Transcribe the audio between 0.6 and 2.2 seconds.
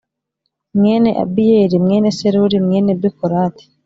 mwene Abiyeli mwene